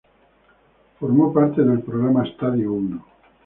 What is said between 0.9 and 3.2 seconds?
Formó parte del programa "Estadio Uno".